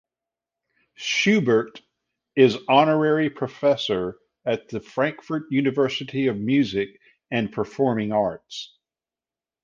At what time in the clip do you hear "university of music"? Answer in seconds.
5.51-6.99